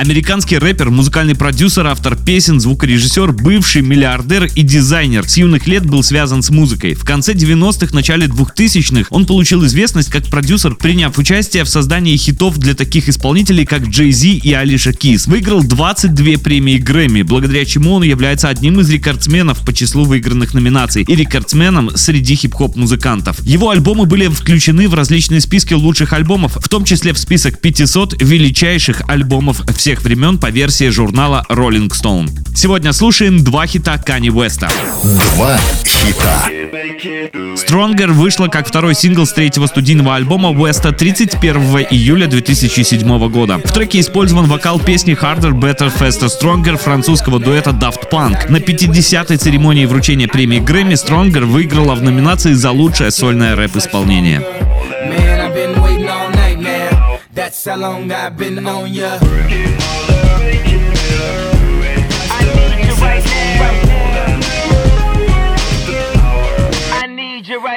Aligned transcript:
Американский 0.00 0.56
рэпер, 0.56 0.88
музыкальный 0.88 1.34
продюсер, 1.34 1.86
автор 1.86 2.16
песен, 2.16 2.58
звукорежиссер, 2.58 3.32
бывший 3.32 3.82
миллиардер 3.82 4.44
и 4.44 4.62
дизайнер. 4.62 5.28
С 5.28 5.36
юных 5.36 5.66
лет 5.66 5.84
был 5.84 6.02
связан 6.02 6.42
с 6.42 6.48
музыкой. 6.48 6.94
В 6.94 7.04
конце 7.04 7.34
90-х, 7.34 7.94
начале 7.94 8.26
2000-х 8.26 9.08
он 9.10 9.26
получил 9.26 9.62
известность 9.66 10.08
как 10.08 10.24
продюсер, 10.28 10.74
приняв 10.74 11.18
участие 11.18 11.64
в 11.64 11.68
создании 11.68 12.16
хитов 12.16 12.56
для 12.56 12.72
таких 12.72 13.10
исполнителей, 13.10 13.66
как 13.66 13.88
Джей 13.88 14.10
Зи 14.10 14.38
и 14.38 14.54
Алиша 14.54 14.94
Кис. 14.94 15.26
Выиграл 15.26 15.62
22 15.62 16.38
премии 16.42 16.78
Грэмми, 16.78 17.20
благодаря 17.20 17.66
чему 17.66 17.92
он 17.92 18.02
является 18.02 18.48
одним 18.48 18.80
из 18.80 18.88
рекордсменов 18.88 19.62
по 19.66 19.74
числу 19.74 20.04
выигранных 20.04 20.54
номинаций 20.54 21.04
и 21.06 21.14
рекордсменом 21.14 21.94
среди 21.94 22.36
хип-хоп 22.36 22.74
музыкантов. 22.74 23.38
Его 23.44 23.68
альбомы 23.68 24.06
были 24.06 24.28
включены 24.28 24.88
в 24.88 24.94
различные 24.94 25.42
списки 25.42 25.74
лучших 25.74 26.14
альбомов, 26.14 26.56
в 26.56 26.70
том 26.70 26.86
числе 26.86 27.12
в 27.12 27.18
список 27.18 27.60
500 27.60 28.22
величайших 28.22 29.02
альбомов 29.06 29.60
всех 29.76 29.89
всех 29.90 30.02
времен 30.02 30.38
по 30.38 30.50
версии 30.50 30.88
журнала 30.88 31.44
Rolling 31.48 31.88
Stone. 31.88 32.28
Сегодня 32.54 32.92
слушаем 32.92 33.42
два 33.42 33.66
хита 33.66 33.98
Кани 33.98 34.30
Уэста. 34.30 34.68
Два 35.34 35.58
хита. 35.84 36.48
Stronger 37.56 38.12
вышла 38.12 38.46
как 38.46 38.68
второй 38.68 38.94
сингл 38.94 39.26
с 39.26 39.32
третьего 39.32 39.66
студийного 39.66 40.14
альбома 40.14 40.50
Уэста 40.50 40.92
31 40.92 41.88
июля 41.90 42.28
2007 42.28 43.28
года. 43.30 43.58
В 43.58 43.72
треке 43.72 43.98
использован 43.98 44.46
вокал 44.46 44.78
песни 44.78 45.20
Harder, 45.20 45.50
Better, 45.50 45.92
Faster, 45.92 46.28
Stronger 46.28 46.76
французского 46.76 47.40
дуэта 47.40 47.70
Daft 47.70 48.08
Punk. 48.12 48.48
На 48.48 48.58
50-й 48.58 49.38
церемонии 49.38 49.86
вручения 49.86 50.28
премии 50.28 50.60
Грэмми 50.60 50.94
Stronger 50.94 51.46
выиграла 51.46 51.96
в 51.96 52.02
номинации 52.04 52.52
за 52.52 52.70
лучшее 52.70 53.10
сольное 53.10 53.56
рэп-исполнение. 53.56 54.40
That's 57.40 57.64
how 57.64 57.76
long 57.76 58.12
I've 58.12 58.36
been 58.36 58.66
on 58.66 58.92
ya. 58.92 59.79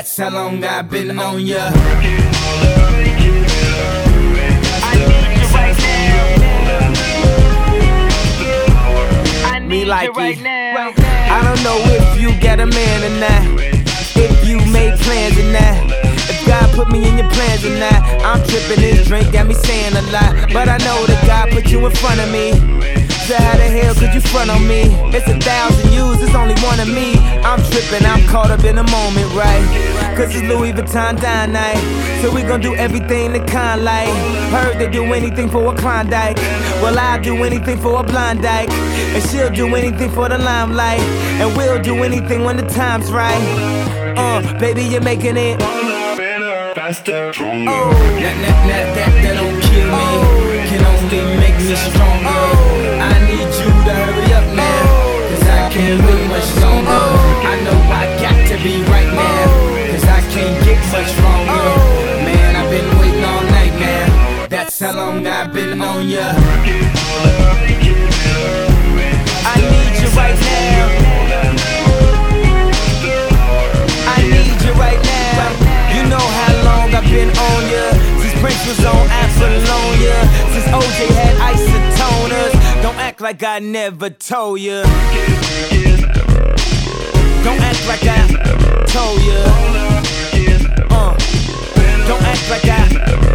That's 0.00 0.16
how 0.16 0.30
long 0.30 0.64
I've 0.64 0.88
been 0.88 1.18
on 1.18 1.44
ya. 1.44 1.70
Me 9.68 9.84
like 9.84 10.16
right 10.16 10.40
now. 10.40 10.94
I 10.96 11.44
don't 11.44 11.62
know 11.62 11.76
if 11.84 12.18
you 12.18 12.32
got 12.40 12.60
a 12.60 12.66
man 12.66 13.04
or 13.04 13.20
not. 13.20 13.60
If 14.16 14.48
you 14.48 14.56
made 14.72 14.98
plans 15.00 15.36
or 15.36 15.52
not. 15.52 15.92
If 16.30 16.46
God 16.46 16.74
put 16.74 16.88
me 16.90 17.06
in 17.06 17.18
your 17.18 17.28
plans 17.28 17.62
or 17.66 17.78
not. 17.78 18.00
I'm 18.24 18.42
tripping 18.48 18.80
this 18.80 19.06
drink, 19.06 19.30
got 19.34 19.48
me 19.48 19.52
saying 19.52 19.92
a 19.96 20.02
lot. 20.10 20.50
But 20.50 20.70
I 20.70 20.78
know 20.78 21.04
that 21.08 21.22
God 21.26 21.50
put 21.50 21.70
you 21.70 21.84
in 21.84 21.92
front 21.92 22.20
of 22.20 22.32
me. 22.32 22.89
Front 24.30 24.50
on 24.50 24.66
me? 24.66 24.82
It's 25.10 25.26
a 25.28 25.38
thousand 25.38 25.92
yous, 25.92 26.22
it's 26.22 26.34
only 26.34 26.54
one 26.62 26.78
of 26.78 26.88
me. 26.88 27.18
I'm 27.42 27.60
tripping, 27.70 28.06
I'm 28.06 28.26
caught 28.28 28.50
up 28.50 28.64
in 28.64 28.76
the 28.76 28.84
moment, 28.84 29.28
right? 29.34 29.66
Cause 30.16 30.34
it's 30.34 30.46
Louis 30.46 30.72
Vuitton 30.72 31.20
dine 31.20 31.52
night. 31.52 31.80
So 32.22 32.32
we 32.32 32.42
gon' 32.42 32.60
do 32.60 32.74
everything 32.74 33.32
the 33.32 33.40
kind 33.40 33.84
like. 33.84 34.08
Heard 34.50 34.78
they 34.78 34.88
do 34.88 35.04
anything 35.12 35.48
for 35.48 35.72
a 35.72 35.76
Klondike. 35.76 36.36
Well, 36.82 36.98
I'll 36.98 37.20
do 37.20 37.42
anything 37.44 37.78
for 37.78 38.00
a 38.00 38.02
blind 38.02 38.42
dyke. 38.42 38.70
And 38.70 39.22
she'll 39.28 39.50
do 39.50 39.74
anything 39.74 40.10
for 40.10 40.28
the 40.28 40.38
limelight. 40.38 41.00
And 41.40 41.56
we'll 41.56 41.80
do 41.82 42.04
anything 42.04 42.44
when 42.44 42.56
the 42.56 42.68
time's 42.68 43.10
right. 43.10 43.42
Uh, 44.16 44.58
baby, 44.60 44.82
you're 44.82 45.02
making 45.02 45.36
it. 45.36 45.60
Faster, 46.74 47.32
stronger. 47.32 47.70
Oh. 47.70 47.90
That, 48.20 48.36
that, 48.42 48.66
that, 48.68 48.94
that, 48.94 49.22
that 49.22 49.34
don't 49.34 49.60
kill 49.62 49.86
me. 49.86 49.92
Oh. 49.92 50.66
Can 50.68 50.84
only 50.84 51.40
make 51.40 51.56
me 51.56 51.74
stronger. 51.74 52.28
Oh. 52.28 52.80
Can't 55.80 56.00
wait 56.04 56.24
much 56.28 56.48
longer. 56.60 57.04
I 57.52 57.54
know 57.64 57.78
I 58.00 58.04
got 58.20 58.38
to 58.50 58.56
be 58.62 58.74
right 58.94 59.10
now, 59.24 59.46
cause 59.90 60.04
I 60.04 60.20
can't 60.32 60.56
get 60.64 60.80
much 60.92 61.08
stronger. 61.16 61.64
Man, 62.26 62.50
I've 62.60 62.70
been 62.70 62.88
waiting 62.98 63.24
all 63.24 63.44
night 63.58 63.74
now. 63.80 64.46
That's 64.48 64.78
how 64.78 64.92
long 64.94 65.26
I've 65.26 65.52
been 65.54 65.80
on 65.80 66.08
ya. 66.08 66.26
I 69.52 69.56
need 69.72 69.94
you 70.02 70.10
right 70.20 70.38
now. 70.50 70.86
I 74.14 74.18
need 74.34 74.58
you 74.64 74.72
right 74.84 75.02
now. 75.12 75.50
You 75.94 76.02
know 76.12 76.26
how 76.40 76.52
long 76.68 76.88
I've 76.98 77.08
been 77.14 77.32
on 77.48 77.62
ya. 77.72 77.84
Since 78.20 78.36
Prince 78.42 78.62
was 78.68 78.84
on 78.84 79.04
Apollonia. 79.22 80.18
Since 80.52 80.68
OJ 80.76 80.98
had 81.20 81.29
act 83.20 83.42
like 83.42 83.42
I 83.42 83.58
never 83.58 84.08
told 84.08 84.60
ya. 84.60 84.82
Don't 87.44 87.60
act 87.60 87.86
like 87.86 88.04
I 88.04 88.16
told 88.86 89.20
ya. 89.20 89.40
Uh, 90.88 91.12
don't 92.08 92.22
act 92.22 92.48
like 92.48 92.64
I 92.64 92.88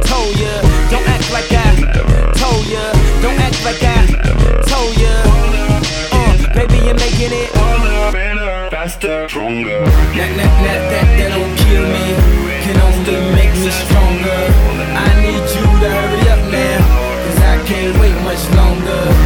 told 0.00 0.38
ya. 0.40 0.62
Don't 0.88 1.06
act 1.08 1.30
like 1.30 1.52
I 1.52 1.76
told 2.40 2.66
ya. 2.66 2.92
Don't 3.20 3.38
act 3.38 3.64
like 3.64 3.82
I 3.82 4.06
told 4.64 4.96
ya. 4.96 5.12
Uh, 6.12 6.54
baby, 6.54 6.78
you're 6.86 6.94
making 6.94 7.32
it 7.36 7.52
better, 8.12 8.70
faster, 8.70 9.28
stronger. 9.28 9.80
That, 10.16 10.30
that, 10.36 10.52
that, 10.64 10.80
that, 10.90 11.06
that 11.18 11.30
don't 11.36 11.56
kill 11.64 11.84
me. 11.84 12.16
Can 12.64 12.80
only 12.80 13.18
make 13.36 13.52
me 13.52 13.70
stronger. 13.84 14.40
I 14.96 15.20
need 15.20 15.44
you 15.52 15.66
to 15.80 15.88
hurry 15.90 16.28
up 16.32 16.42
now. 16.50 16.80
Cause 17.26 17.40
I 17.42 17.62
can't 17.66 18.00
wait 18.00 18.16
much 18.24 18.42
longer. 18.56 19.25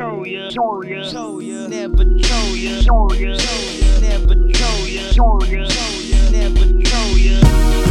Show 0.00 0.24
ya. 0.24 0.48
Show 0.48 1.40
ya. 1.42 1.68
Never 1.68 2.04
show 2.24 2.54
ya. 2.56 2.80
Show 2.80 3.12
ya. 3.12 3.36
Never 4.00 4.34
show 4.48 4.86
ya. 4.88 5.12
Show 5.12 5.44
ya. 5.44 5.68
Never 6.32 6.64
show 6.88 7.16
ya. 7.20 7.89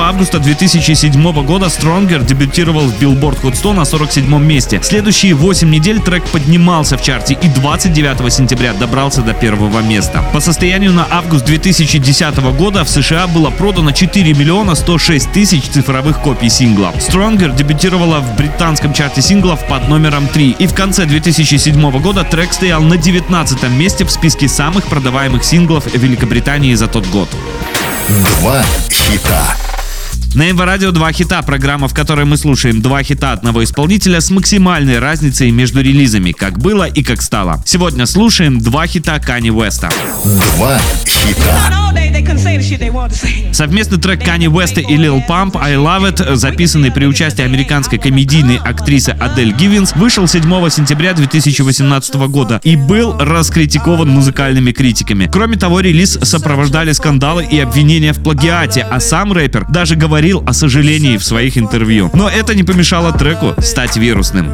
Августа 0.00 0.38
2007 0.38 1.44
года 1.44 1.66
Stronger 1.66 2.24
дебютировал 2.24 2.86
в 2.86 3.02
Billboard 3.02 3.42
Hot 3.42 3.54
100 3.54 3.72
на 3.72 3.84
47 3.84 4.42
месте. 4.42 4.80
Следующие 4.82 5.34
8 5.34 5.68
недель 5.68 6.00
трек 6.00 6.24
поднимался 6.24 6.96
в 6.96 7.02
чарте 7.02 7.38
и 7.40 7.48
29 7.48 8.32
сентября 8.32 8.72
добрался 8.72 9.22
до 9.22 9.34
первого 9.34 9.80
места. 9.80 10.24
По 10.32 10.40
состоянию 10.40 10.92
на 10.92 11.06
август 11.10 11.44
2010 11.44 12.36
года 12.56 12.84
в 12.84 12.88
США 12.88 13.26
было 13.26 13.50
продано 13.50 13.92
4 13.92 14.34
миллиона 14.34 14.74
106 14.74 15.32
тысяч 15.32 15.64
цифровых 15.64 16.20
копий 16.20 16.48
сингла. 16.48 16.92
Stronger 16.96 17.54
дебютировала 17.54 18.20
в 18.20 18.36
британском 18.36 18.92
чарте 18.92 19.22
синглов 19.22 19.66
под 19.68 19.88
номером 19.88 20.28
3 20.28 20.56
и 20.58 20.66
в 20.66 20.74
конце 20.74 21.06
2007 21.06 21.90
года 22.00 22.24
трек 22.24 22.52
стоял 22.52 22.82
на 22.82 22.96
19 22.96 23.70
месте 23.70 24.04
в 24.04 24.10
списке 24.10 24.48
самых 24.48 24.86
продаваемых 24.86 25.44
синглов 25.44 25.86
Великобритании 25.94 26.74
за 26.74 26.86
тот 26.88 27.06
год. 27.06 27.28
Два 28.08 28.62
хита. 28.90 29.67
На 30.34 30.50
Эво 30.50 30.66
Радио 30.66 30.90
два 30.90 31.10
хита, 31.12 31.42
программа, 31.42 31.88
в 31.88 31.94
которой 31.94 32.24
мы 32.26 32.36
слушаем 32.36 32.82
два 32.82 33.02
хита 33.02 33.32
одного 33.32 33.64
исполнителя 33.64 34.20
с 34.20 34.30
максимальной 34.30 34.98
разницей 34.98 35.50
между 35.50 35.80
релизами, 35.80 36.32
как 36.32 36.58
было 36.58 36.84
и 36.84 37.02
как 37.02 37.22
стало. 37.22 37.62
Сегодня 37.64 38.06
слушаем 38.06 38.60
два 38.60 38.86
хита 38.86 39.18
Кани 39.18 39.50
Уэста. 39.50 39.90
Два 40.24 40.78
хита. 41.04 41.88
Совместный 43.52 43.98
трек 43.98 44.24
Кани 44.24 44.48
Уэста 44.48 44.80
и 44.80 44.96
Lil 44.96 45.26
Pump 45.26 45.58
«I 45.60 45.74
Love 45.74 46.12
It», 46.12 46.36
записанный 46.36 46.92
при 46.92 47.06
участии 47.06 47.42
американской 47.42 47.98
комедийной 47.98 48.58
актрисы 48.58 49.10
Адель 49.10 49.52
Гивенс, 49.52 49.94
вышел 49.96 50.28
7 50.28 50.42
сентября 50.70 51.14
2018 51.14 52.14
года 52.28 52.60
и 52.62 52.76
был 52.76 53.16
раскритикован 53.18 54.08
музыкальными 54.08 54.72
критиками. 54.72 55.28
Кроме 55.32 55.56
того, 55.56 55.80
релиз 55.80 56.18
сопровождали 56.22 56.92
скандалы 56.92 57.46
и 57.50 57.58
обвинения 57.58 58.12
в 58.12 58.22
плагиате, 58.22 58.86
а 58.88 59.00
сам 59.00 59.32
рэпер 59.32 59.66
даже 59.68 59.96
говорил 59.96 60.17
говорил 60.18 60.42
о 60.46 60.52
сожалении 60.52 61.16
в 61.16 61.22
своих 61.22 61.56
интервью, 61.56 62.10
но 62.12 62.28
это 62.28 62.52
не 62.56 62.64
помешало 62.64 63.12
треку 63.12 63.54
стать 63.62 63.96
вирусным. 63.96 64.50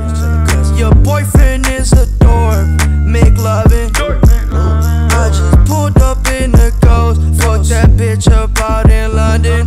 That 7.64 7.96
bitch 7.96 8.28
up 8.28 8.60
out 8.60 8.90
in 8.90 9.14
London, 9.14 9.66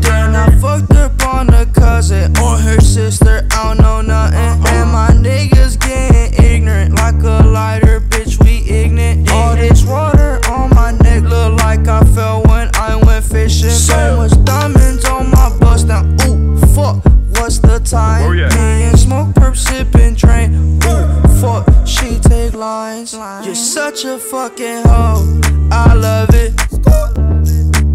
what's 17.91 17.91
the 17.91 17.97
time? 17.97 18.23
Oh, 18.23 18.33
Me 18.33 18.83
and 18.83 18.97
Smokepurpp, 18.97 19.55
sipping, 19.55 20.15
drain. 20.15 20.79
Ooh, 20.83 21.41
fuck, 21.41 21.65
she 21.85 22.19
take 22.19 22.53
lines. 22.53 23.13
You're 23.13 23.55
such 23.55 24.05
a 24.05 24.17
fucking 24.17 24.83
hoe, 24.85 25.41
I 25.71 25.93
love 25.93 26.29
it. 26.33 26.53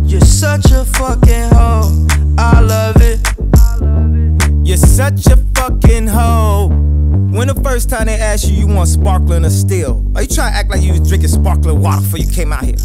You're 0.05 0.21
such 0.21 0.71
a 0.73 0.85
fucking 0.85 1.51
hoe, 1.53 2.07
I 2.39 2.61
love 2.61 2.97
it. 3.01 3.21
You're 4.67 4.77
such 4.77 5.27
a 5.27 5.37
fucking 5.55 6.07
hoe. 6.07 6.69
When 7.33 7.49
the 7.49 7.61
first 7.63 7.89
time 7.89 8.07
they 8.07 8.15
asked 8.15 8.49
you, 8.49 8.55
you 8.55 8.67
want 8.67 8.89
sparkling 8.89 9.45
or 9.45 9.51
still? 9.51 10.05
Are 10.15 10.23
you 10.23 10.29
trying 10.29 10.53
to 10.53 10.59
act 10.59 10.71
like 10.71 10.83
you 10.83 10.93
was 10.93 11.09
drinking 11.09 11.29
sparkling 11.29 11.81
water 11.81 12.03
before 12.03 12.19
you 12.19 12.31
came 12.31 12.53
out 12.53 12.65
here? 12.65 12.77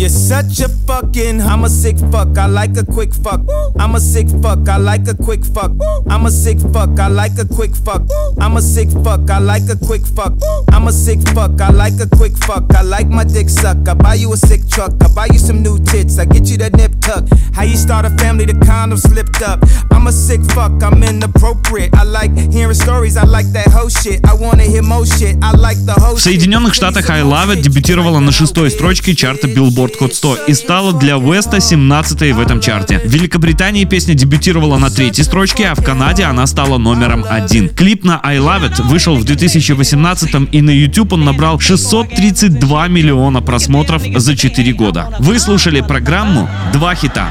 You're 0.00 0.10
such 0.10 0.60
a 0.60 0.68
fucking. 0.68 1.40
I'm 1.40 1.64
a 1.64 1.70
sick 1.70 1.96
fuck. 2.12 2.36
I 2.36 2.46
like 2.46 2.76
a 2.76 2.84
quick 2.84 3.14
fuck. 3.14 3.40
I'm 3.78 3.94
a 3.94 4.00
sick 4.00 4.28
fuck. 4.42 4.68
I 4.68 4.76
like 4.76 5.08
a 5.08 5.14
quick 5.14 5.44
fuck. 5.44 5.72
I'm 6.08 6.26
a 6.26 6.30
sick 6.30 6.58
fuck. 6.72 7.00
I 7.00 7.08
like 7.08 7.38
a 7.38 7.46
quick 7.46 7.74
fuck. 7.74 8.02
I'm 8.38 8.56
a 8.56 8.62
sick 8.62 8.90
fuck. 9.02 9.30
I 9.30 9.38
like 9.38 9.68
a 9.70 9.76
quick 9.76 10.04
fuck. 10.06 10.34
I'm 10.72 10.86
a 10.86 10.92
sick 10.92 11.20
fuck. 11.34 11.60
I 11.60 11.70
like 11.70 11.98
a 12.00 12.08
quick 12.14 12.36
fuck. 12.36 12.64
I 12.74 12.82
like 12.82 13.08
my 13.08 13.24
dick 13.24 13.48
suck. 13.48 13.88
I 13.88 13.94
buy 13.94 14.14
you 14.14 14.32
a 14.32 14.36
sick 14.36 14.68
truck. 14.68 14.92
I 15.02 15.08
buy 15.08 15.26
you 15.32 15.38
some 15.38 15.62
new 15.62 15.78
tits. 15.78 16.18
I 16.18 16.26
get 16.26 16.46
you 16.50 16.58
that 16.58 16.76
nip 16.76 16.92
tuck. 17.00 17.24
How 17.54 17.62
you 17.62 17.76
start 17.76 18.04
a 18.04 18.10
family? 18.18 18.44
The 18.44 18.54
condom 18.66 18.98
slipped 18.98 19.40
up. 19.42 19.64
I'm 19.90 20.06
a 20.06 20.12
sick 20.12 20.42
fuck. 20.52 20.82
I'm 20.82 21.02
inappropriate. 21.02 21.94
I 21.94 22.04
like 22.04 22.36
hearing 22.52 22.74
stories. 22.74 23.16
I 23.16 23.24
like 23.24 23.46
that 23.52 23.68
whole 23.68 23.88
shit. 23.88 24.20
I 24.26 24.34
wanna 24.34 24.64
hear 24.64 24.82
more 24.82 25.06
shit. 25.06 25.36
I 25.42 25.52
like 25.52 25.78
the 25.86 25.94
whole 25.94 26.16
В 26.16 26.20
Соединенных 26.20 26.74
Штатах 26.74 27.08
I 27.08 27.22
Love 27.22 27.54
It 27.54 27.62
дебютировала 27.62 28.20
на 28.20 28.30
шестой 28.30 28.70
строчке 28.70 29.14
чарта 29.14 29.46
Billboard 29.46 29.89
Hot 29.99 30.13
100 30.13 30.37
и 30.47 30.53
стала 30.53 30.93
для 30.93 31.17
Уэста 31.17 31.59
17 31.59 32.33
в 32.33 32.39
этом 32.39 32.61
чарте. 32.61 32.99
В 32.99 33.07
Великобритании 33.09 33.85
песня 33.85 34.13
дебютировала 34.13 34.77
на 34.77 34.89
третьей 34.89 35.23
строчке, 35.23 35.67
а 35.67 35.75
в 35.75 35.83
Канаде 35.83 36.23
она 36.23 36.47
стала 36.47 36.77
номером 36.77 37.25
один. 37.29 37.69
Клип 37.69 38.03
на 38.03 38.19
I 38.23 38.37
Love 38.37 38.71
It 38.71 38.81
вышел 38.83 39.15
в 39.15 39.23
2018 39.23 40.49
и 40.51 40.61
на 40.61 40.71
YouTube 40.71 41.13
он 41.13 41.25
набрал 41.25 41.59
632 41.59 42.87
миллиона 42.87 43.41
просмотров 43.41 44.03
за 44.15 44.35
4 44.35 44.73
года. 44.73 45.15
Вы 45.19 45.39
слушали 45.39 45.81
программу 45.81 46.49
«Два 46.73 46.95
хита». 46.95 47.27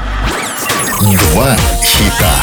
Два 0.99 1.55
хита. 1.83 2.33